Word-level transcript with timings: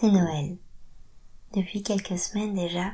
C'est 0.00 0.12
Noël. 0.12 0.56
Depuis 1.56 1.82
quelques 1.82 2.20
semaines 2.20 2.54
déjà, 2.54 2.92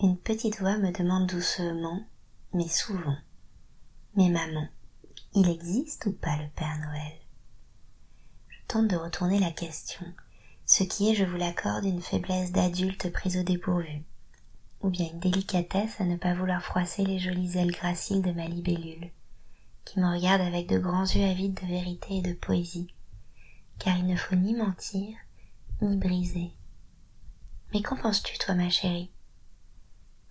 une 0.00 0.16
petite 0.16 0.60
voix 0.60 0.78
me 0.78 0.92
demande 0.92 1.26
doucement, 1.26 2.04
mais 2.52 2.68
souvent. 2.68 3.16
Mais 4.14 4.28
maman, 4.28 4.68
il 5.34 5.48
existe 5.50 6.06
ou 6.06 6.12
pas 6.12 6.36
le 6.36 6.48
Père 6.54 6.78
Noël? 6.78 7.18
Je 8.48 8.58
tente 8.68 8.86
de 8.86 8.94
retourner 8.94 9.40
la 9.40 9.50
question, 9.50 10.06
ce 10.66 10.84
qui 10.84 11.10
est, 11.10 11.16
je 11.16 11.24
vous 11.24 11.36
l'accorde, 11.36 11.84
une 11.84 12.00
faiblesse 12.00 12.52
d'adulte 12.52 13.10
prise 13.10 13.36
au 13.36 13.42
dépourvu, 13.42 14.04
ou 14.82 14.90
bien 14.90 15.10
une 15.12 15.18
délicatesse 15.18 16.00
à 16.00 16.04
ne 16.04 16.16
pas 16.16 16.34
vouloir 16.34 16.62
froisser 16.62 17.04
les 17.04 17.18
jolies 17.18 17.58
ailes 17.58 17.72
graciles 17.72 18.22
de 18.22 18.30
ma 18.30 18.46
libellule, 18.46 19.10
qui 19.84 19.98
me 19.98 20.06
regarde 20.06 20.42
avec 20.42 20.68
de 20.68 20.78
grands 20.78 21.06
yeux 21.06 21.28
avides 21.28 21.58
de 21.60 21.66
vérité 21.66 22.18
et 22.18 22.22
de 22.22 22.34
poésie, 22.34 22.94
car 23.80 23.98
il 23.98 24.06
ne 24.06 24.14
faut 24.14 24.36
ni 24.36 24.54
mentir, 24.54 25.16
ni 25.82 25.96
briser. 25.96 26.52
Mais 27.72 27.82
qu'en 27.82 27.96
penses-tu, 27.96 28.38
toi, 28.38 28.54
ma 28.54 28.68
chérie? 28.68 29.10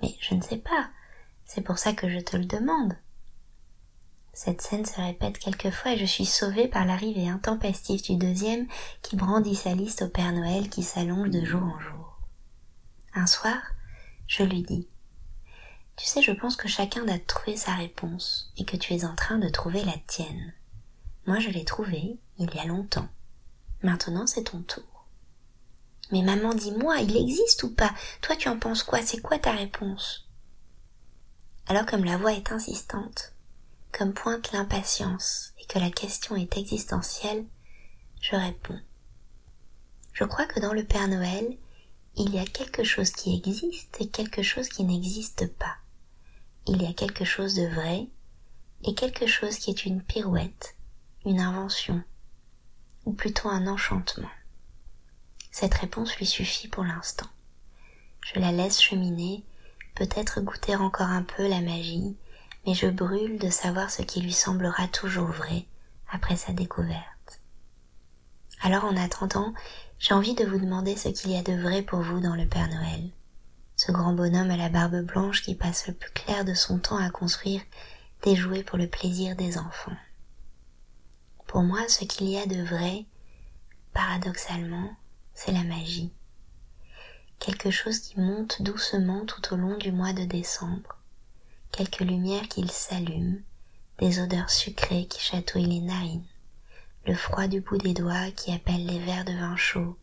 Mais 0.02 0.16
je 0.20 0.36
ne 0.36 0.42
sais 0.42 0.58
pas, 0.58 0.90
c'est 1.46 1.62
pour 1.62 1.78
ça 1.78 1.94
que 1.94 2.10
je 2.10 2.20
te 2.20 2.38
le 2.38 2.46
demande. 2.46 2.96
Cette 4.34 4.62
scène 4.62 4.86
se 4.86 5.02
répète 5.02 5.38
quelquefois 5.38 5.94
et 5.94 5.98
je 5.98 6.06
suis 6.06 6.26
sauvée 6.26 6.68
par 6.68 6.86
l'arrivée 6.86 7.28
intempestive 7.28 8.02
du 8.02 8.16
deuxième 8.16 8.68
qui 9.02 9.16
brandit 9.16 9.56
sa 9.56 9.74
liste 9.74 10.04
au 10.04 10.10
Père 10.10 10.32
Noël 10.32 10.70
qui 10.70 10.84
s'allonge 10.84 11.30
de 11.30 11.44
jour 11.44 11.64
en 11.64 11.80
jour. 11.80 12.20
Un 13.14 13.28
soir, 13.28 13.58
je 14.28 14.44
lui 14.44 14.62
dis 14.62 14.88
Tu 15.98 16.06
sais, 16.06 16.22
je 16.22 16.32
pense 16.32 16.56
que 16.56 16.68
chacun 16.68 17.04
doit 17.04 17.20
trouver 17.20 17.58
sa 17.58 17.74
réponse 17.74 18.54
et 18.58 18.64
que 18.64 18.78
tu 18.78 18.94
es 18.94 19.04
en 19.04 19.16
train 19.16 19.40
de 19.40 19.50
trouver 19.50 19.84
la 19.84 19.98
tienne. 20.08 20.54
Moi, 21.26 21.40
je 21.40 21.50
l'ai 21.50 21.66
trouvée 21.66 22.18
il 22.38 22.54
y 22.54 22.60
a 22.60 22.66
longtemps. 22.66 23.10
Maintenant, 23.82 24.28
c'est 24.28 24.46
ton 24.46 24.62
tour. 24.62 24.99
Mais 26.12 26.22
maman, 26.22 26.54
dis-moi, 26.54 27.00
il 27.00 27.16
existe 27.16 27.64
ou 27.64 27.74
pas? 27.74 27.94
Toi, 28.22 28.36
tu 28.36 28.50
en 28.50 28.58
penses 28.58 28.84
quoi? 28.84 29.02
C'est 29.02 29.22
quoi 29.22 29.38
ta 29.38 29.52
réponse? 29.52 30.28
Alors, 31.68 31.86
comme 31.86 32.04
la 32.04 32.18
voix 32.18 32.34
est 32.34 32.52
insistante, 32.52 33.34
comme 33.92 34.14
pointe 34.14 34.52
l'impatience 34.52 35.54
et 35.60 35.66
que 35.66 35.78
la 35.78 35.92
question 35.92 36.36
est 36.36 36.58
existentielle, 36.58 37.46
je 38.22 38.36
réponds. 38.36 38.80
Je 40.14 40.24
crois 40.24 40.46
que 40.46 40.60
dans 40.60 40.74
le 40.74 40.84
Père 40.84 41.08
Noël, 41.08 41.58
il 42.16 42.34
y 42.34 42.40
a 42.40 42.46
quelque 42.46 42.84
chose 42.84 43.12
qui 43.12 43.38
existe 43.38 44.02
et 44.02 44.10
quelque 44.10 44.42
chose 44.42 44.68
qui 44.68 44.84
n'existe 44.84 45.48
pas. 45.58 45.78
Il 46.68 46.82
y 46.82 46.88
a 46.88 46.94
quelque 46.94 47.24
chose 47.24 47.54
de 47.54 47.68
vrai 47.68 48.08
et 48.84 48.96
quelque 48.96 49.28
chose 49.28 49.58
qui 49.58 49.70
est 49.70 49.86
une 49.86 50.02
pirouette, 50.02 50.76
une 51.26 51.40
invention, 51.40 52.04
ou 53.06 53.14
plutôt 53.14 53.50
un 53.50 53.68
enchantement. 53.68 54.30
Cette 55.60 55.74
réponse 55.74 56.16
lui 56.16 56.26
suffit 56.26 56.70
pour 56.70 56.86
l'instant. 56.86 57.28
Je 58.22 58.40
la 58.40 58.54
laisse 58.54 58.80
cheminer, 58.80 59.44
peut-être 59.94 60.40
goûter 60.40 60.78
encore 60.78 61.10
un 61.10 61.24
peu 61.24 61.50
la 61.50 61.60
magie, 61.60 62.16
mais 62.66 62.74
je 62.74 62.88
brûle 62.88 63.38
de 63.40 63.50
savoir 63.50 63.92
ce 63.92 64.02
qui 64.02 64.22
lui 64.22 64.32
semblera 64.32 64.88
toujours 64.88 65.28
vrai 65.28 65.66
après 66.10 66.38
sa 66.38 66.54
découverte. 66.54 67.42
Alors 68.62 68.86
en 68.86 68.96
attendant, 68.96 69.54
j'ai 69.98 70.14
envie 70.14 70.34
de 70.34 70.46
vous 70.46 70.60
demander 70.60 70.96
ce 70.96 71.10
qu'il 71.10 71.32
y 71.32 71.36
a 71.36 71.44
de 71.44 71.62
vrai 71.62 71.82
pour 71.82 72.00
vous 72.00 72.22
dans 72.22 72.36
le 72.36 72.48
Père 72.48 72.70
Noël. 72.70 73.10
Ce 73.76 73.92
grand 73.92 74.14
bonhomme 74.14 74.52
à 74.52 74.56
la 74.56 74.70
barbe 74.70 75.02
blanche 75.02 75.42
qui 75.42 75.56
passe 75.56 75.88
le 75.90 75.94
plus 75.94 76.12
clair 76.12 76.46
de 76.46 76.54
son 76.54 76.80
temps 76.80 77.04
à 77.06 77.10
construire 77.10 77.62
des 78.24 78.38
jouets 78.38 78.64
pour 78.64 78.78
le 78.78 78.88
plaisir 78.88 79.36
des 79.36 79.58
enfants. 79.58 79.98
Pour 81.48 81.64
moi, 81.64 81.86
ce 81.90 82.06
qu'il 82.06 82.30
y 82.30 82.38
a 82.38 82.46
de 82.46 82.64
vrai, 82.64 83.04
paradoxalement, 83.92 84.96
c'est 85.40 85.54
la 85.54 85.64
magie. 85.64 86.12
Quelque 87.40 87.72
chose 87.72 88.00
qui 88.00 88.20
monte 88.20 88.62
doucement 88.62 89.26
tout 89.26 89.54
au 89.54 89.56
long 89.56 89.78
du 89.78 89.94
mois 89.94 90.12
de 90.12 90.26
décembre. 90.26 90.98
Quelques 91.72 92.02
lumières 92.02 92.50
qui 92.50 92.68
s'allument, 92.68 93.40
des 94.00 94.20
odeurs 94.20 94.50
sucrées 94.50 95.08
qui 95.08 95.22
chatouillent 95.22 95.80
les 95.80 95.80
narines, 95.80 96.28
le 97.06 97.16
froid 97.16 97.48
du 97.48 97.62
bout 97.62 97.78
des 97.78 97.94
doigts 97.94 98.32
qui 98.32 98.52
appelle 98.52 98.86
les 98.86 99.00
verres 99.00 99.24
de 99.24 99.32
vin 99.32 99.56
chaud, 99.56 99.98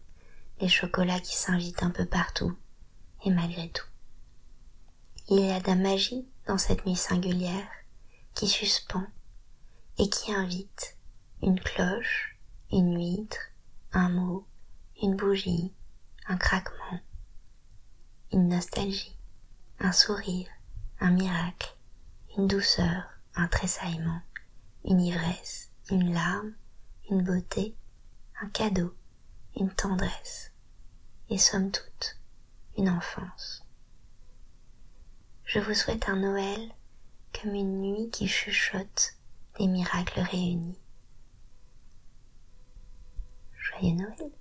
les 0.63 0.71
chocolats 0.71 1.21
qui 1.21 1.37
s'invitent 1.37 1.83
un 1.83 1.91
peu 1.91 2.07
partout, 2.07 2.57
et 3.27 3.31
malgré 3.31 3.69
tout. 3.69 3.87
Il 5.29 5.45
y 5.45 5.51
a 5.51 5.61
de 5.61 5.67
la 5.67 5.75
magie 5.75 6.27
dans 6.47 6.57
cette 6.57 6.87
nuit 6.87 6.97
singulière 6.97 7.69
qui 8.35 8.49
suspend 8.49 9.05
et 9.99 10.09
qui 10.09 10.33
invite 10.33 10.97
une 11.43 11.61
cloche, 11.61 12.39
une 12.73 12.97
huître, 12.97 13.51
un 13.93 14.09
mot, 14.09 14.47
une 15.03 15.15
bougie, 15.15 15.73
un 16.27 16.37
craquement, 16.39 17.01
une 18.33 18.49
nostalgie, 18.49 19.17
un 19.79 19.93
sourire, 19.93 20.49
un 21.01 21.11
miracle, 21.11 21.77
une 22.37 22.47
douceur, 22.47 23.05
un 23.35 23.47
tressaillement, 23.49 24.21
une 24.85 25.01
ivresse, 25.01 25.71
une 25.91 26.15
larme, 26.15 26.55
une 27.11 27.23
beauté, 27.23 27.77
un 28.41 28.49
cadeau, 28.49 28.95
une 29.57 29.71
tendresse, 29.71 30.53
et 31.29 31.37
somme 31.37 31.71
toute, 31.71 32.19
une 32.79 32.89
enfance. 32.89 33.65
Je 35.45 35.61
vous 35.61 35.75
souhaite 35.75 36.09
un 36.09 36.17
Noël 36.17 36.73
comme 37.33 37.55
une 37.55 37.83
nuit 37.83 38.11
qui 38.11 38.29
chuchote 38.29 39.15
des 39.59 39.67
miracles 39.67 40.21
réunis. 40.21 40.79
Joyeux 43.59 43.95
Noël 43.95 44.33